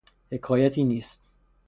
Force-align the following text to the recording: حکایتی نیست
حکایتی 0.31 0.83
نیست 0.83 1.21